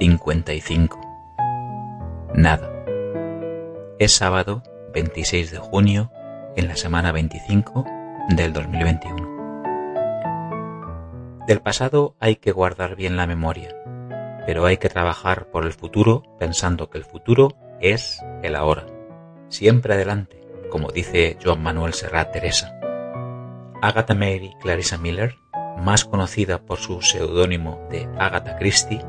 [0.00, 1.00] 55.
[2.34, 2.84] Nada.
[3.98, 4.62] Es sábado
[4.94, 6.10] 26 de junio
[6.56, 7.84] en la semana 25
[8.30, 11.44] del 2021.
[11.46, 13.76] Del pasado hay que guardar bien la memoria,
[14.46, 18.86] pero hay que trabajar por el futuro pensando que el futuro es el ahora.
[19.50, 20.40] Siempre adelante,
[20.70, 22.74] como dice Joan Manuel Serrat Teresa.
[23.82, 25.36] Agatha Mary Clarissa Miller,
[25.76, 29.04] más conocida por su seudónimo de Agatha Christie,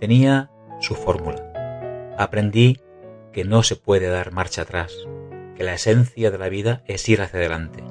[0.00, 0.50] tenía
[0.80, 2.14] su fórmula.
[2.18, 2.80] Aprendí
[3.32, 4.92] que no se puede dar marcha atrás,
[5.56, 7.84] que la esencia de la vida es ir hacia adelante.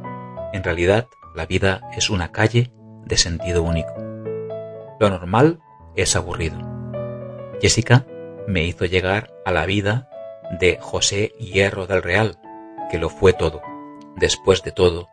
[0.53, 2.71] En realidad, la vida es una calle
[3.05, 3.93] de sentido único.
[4.99, 5.59] Lo normal
[5.95, 6.57] es aburrido.
[7.61, 8.05] Jessica
[8.47, 10.09] me hizo llegar a la vida
[10.59, 12.39] de José Hierro del Real,
[12.89, 13.61] que lo fue todo.
[14.15, 15.09] Después de todo,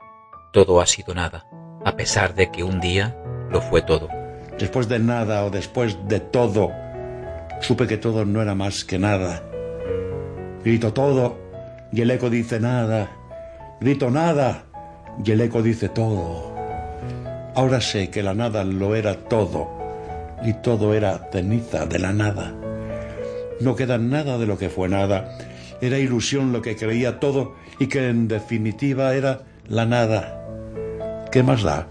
[0.53, 1.47] todo ha sido nada,
[1.85, 3.17] a pesar de que un día
[3.51, 4.09] lo fue todo.
[4.59, 6.71] Después de nada o después de todo,
[7.61, 9.43] supe que todo no era más que nada.
[10.65, 11.39] Grito todo
[11.93, 13.11] y el eco dice nada.
[13.81, 14.65] Grito nada
[15.25, 16.55] y el eco dice todo.
[17.55, 19.71] Ahora sé que la nada lo era todo
[20.43, 22.53] y todo era ceniza de la nada.
[23.61, 25.39] No queda nada de lo que fue nada.
[25.81, 30.41] Era ilusión lo que creía todo y que en definitiva era la nada.
[31.31, 31.89] ¿Qué más da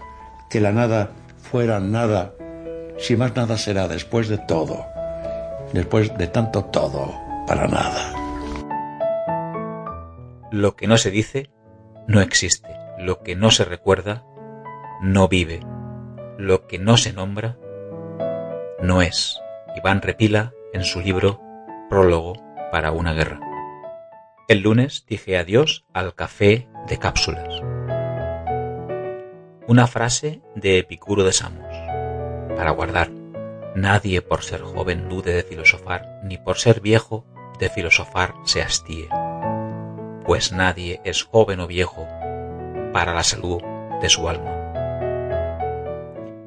[0.50, 2.34] que la nada fuera nada
[2.98, 4.93] si más nada será después de todo?
[5.74, 7.12] Después de tanto todo
[7.48, 8.14] para nada.
[10.52, 11.50] Lo que no se dice
[12.06, 12.68] no existe.
[12.96, 14.24] Lo que no se recuerda
[15.02, 15.58] no vive.
[16.38, 17.58] Lo que no se nombra,
[18.80, 19.40] no es.
[19.74, 21.40] Iván Repila en su libro
[21.90, 22.34] Prólogo
[22.70, 23.40] para una guerra.
[24.46, 27.62] El lunes dije adiós al café de cápsulas.
[29.66, 31.66] Una frase de Epicuro de Samos.
[32.56, 33.23] Para guardar.
[33.74, 37.26] Nadie por ser joven dude de filosofar, ni por ser viejo
[37.58, 39.08] de filosofar se hastíe.
[40.24, 42.06] Pues nadie es joven o viejo
[42.92, 43.60] para la salud
[44.00, 44.52] de su alma.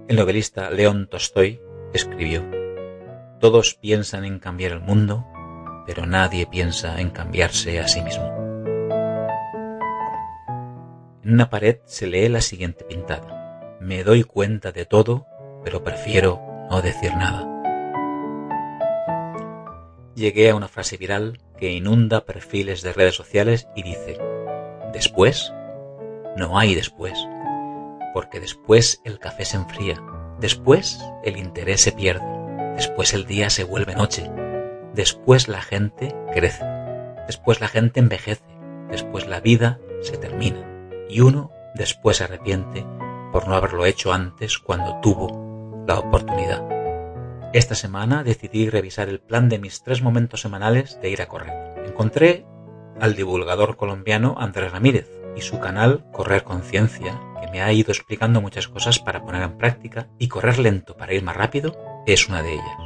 [0.08, 1.60] El novelista León Tolstoy
[1.94, 2.50] escribió,
[3.42, 5.28] Todos piensan en cambiar el mundo,
[5.86, 8.26] pero nadie piensa en cambiarse a sí mismo.
[11.24, 13.78] En una pared se lee la siguiente pintada.
[13.82, 15.28] Me doy cuenta de todo,
[15.66, 17.46] pero prefiero no decir nada.
[20.16, 24.18] Llegué a una frase viral que inunda perfiles de redes sociales y dice,
[24.94, 25.54] ¿después?
[26.36, 27.28] No hay después
[28.18, 30.04] porque después el café se enfría,
[30.40, 32.26] después el interés se pierde,
[32.76, 34.28] después el día se vuelve noche,
[34.96, 36.66] después la gente crece,
[37.28, 38.44] después la gente envejece,
[38.90, 40.66] después la vida se termina
[41.08, 42.88] y uno después se arrepiente
[43.32, 45.47] por no haberlo hecho antes cuando tuvo
[45.88, 46.68] la oportunidad.
[47.54, 51.54] Esta semana decidí revisar el plan de mis tres momentos semanales de ir a correr.
[51.86, 52.46] Encontré
[53.00, 58.42] al divulgador colombiano Andrés Ramírez y su canal Correr Conciencia, que me ha ido explicando
[58.42, 62.44] muchas cosas para poner en práctica y correr lento para ir más rápido es una
[62.44, 62.78] de ellas.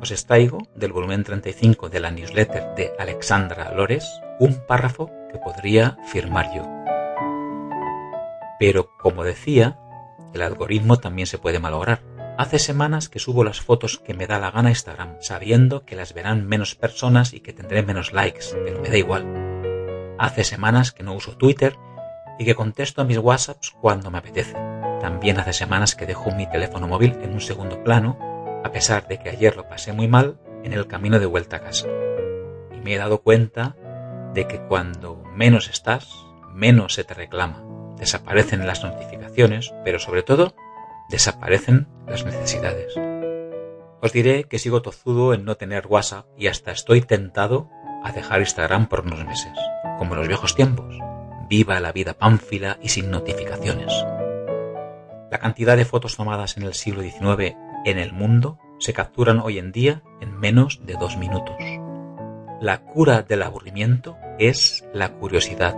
[0.00, 4.04] Os extraigo del volumen 35 de la newsletter de Alexandra Lores
[4.40, 6.68] un párrafo que podría firmar yo.
[8.58, 9.78] Pero como decía,
[10.34, 12.00] el algoritmo también se puede malograr.
[12.38, 16.14] Hace semanas que subo las fotos que me da la gana Instagram, sabiendo que las
[16.14, 20.16] verán menos personas y que tendré menos likes, pero me da igual.
[20.18, 21.76] Hace semanas que no uso Twitter
[22.38, 24.54] y que contesto a mis WhatsApps cuando me apetece.
[25.00, 28.18] También hace semanas que dejo mi teléfono móvil en un segundo plano,
[28.64, 31.60] a pesar de que ayer lo pasé muy mal en el camino de vuelta a
[31.60, 31.86] casa.
[32.74, 33.76] Y me he dado cuenta
[34.32, 36.08] de que cuando menos estás,
[36.54, 37.62] menos se te reclama.
[37.98, 40.54] Desaparecen las notificaciones, pero sobre todo,
[41.12, 42.94] desaparecen las necesidades.
[44.00, 47.70] Os diré que sigo tozudo en no tener WhatsApp y hasta estoy tentado
[48.02, 49.52] a dejar Instagram por unos meses,
[49.98, 50.98] como en los viejos tiempos
[51.48, 53.92] viva la vida pánfila y sin notificaciones.
[55.30, 59.58] La cantidad de fotos tomadas en el siglo XIX en el mundo se capturan hoy
[59.58, 61.56] en día en menos de dos minutos.
[62.60, 65.76] La cura del aburrimiento es la curiosidad.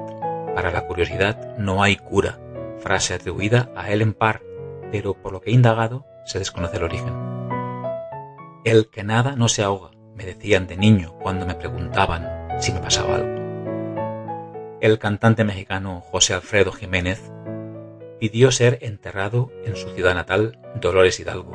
[0.55, 2.39] Para la curiosidad no hay cura,
[2.79, 4.54] frase atribuida a Ellen Parr,
[4.95, 7.13] pero por lo que he indagado se desconoce el origen.
[8.65, 12.29] El que nada no se ahoga, me decían de niño cuando me preguntaban
[12.61, 13.35] si me pasaba algo
[14.85, 17.33] el cantante mexicano José Alfredo Jiménez
[18.21, 21.55] pidió ser enterrado en su ciudad natal, Dolores Hidalgo,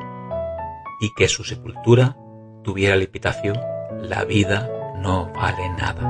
[1.00, 2.18] y que su sepultura
[2.64, 3.54] tuviera el epitafio
[4.02, 6.02] La vida no vale nada.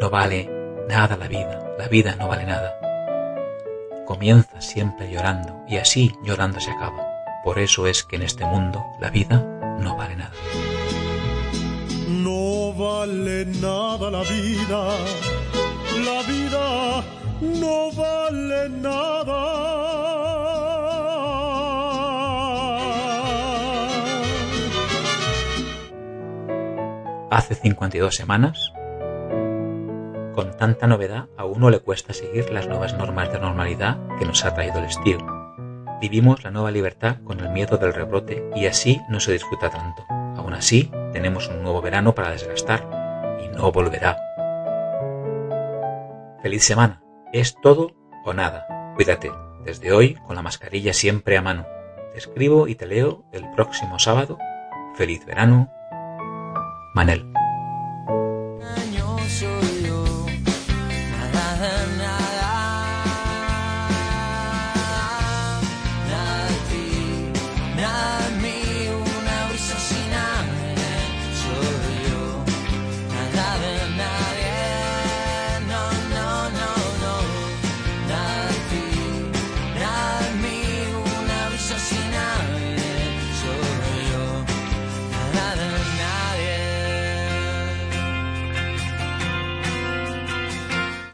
[0.00, 0.48] No vale
[0.88, 2.78] nada la vida, la vida no vale nada.
[4.06, 7.06] Comienza siempre llorando y así llorando se acaba.
[7.42, 9.42] Por eso es que en este mundo la vida
[9.80, 10.32] no vale nada.
[12.08, 14.88] No vale nada la vida,
[16.04, 17.04] la vida
[17.40, 19.84] no vale nada.
[27.30, 28.73] Hace 52 semanas,
[30.64, 34.54] tanta novedad, a uno le cuesta seguir las nuevas normas de normalidad que nos ha
[34.54, 35.18] traído el estilo.
[36.00, 40.06] Vivimos la nueva libertad con el miedo del rebrote y así no se disfruta tanto.
[40.08, 42.88] Aún así, tenemos un nuevo verano para desgastar
[43.44, 44.16] y no volverá.
[46.40, 47.02] Feliz semana.
[47.30, 47.90] Es todo
[48.24, 48.66] o nada.
[48.94, 49.32] Cuídate.
[49.66, 51.66] Desde hoy, con la mascarilla siempre a mano.
[52.12, 54.38] Te escribo y te leo el próximo sábado.
[54.94, 55.68] Feliz verano.
[56.94, 57.43] Manel.
[67.84, 68.13] nada.